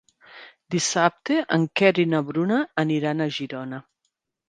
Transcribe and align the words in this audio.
Dissabte 0.75 1.37
en 1.59 1.69
Quer 1.81 1.93
i 2.07 2.09
na 2.17 2.25
Bruna 2.33 2.61
aniran 2.89 3.23
a 3.23 3.33
Girona. 3.41 3.87